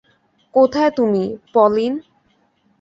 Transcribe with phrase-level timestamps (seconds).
[0.53, 1.23] কোথায় তুমি,
[1.53, 1.93] পলিন?